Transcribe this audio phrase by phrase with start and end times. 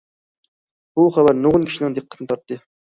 [0.95, 2.65] بۇ خەۋەر نۇرغۇن كىشىنىڭ دىققىتىنى تارتتى.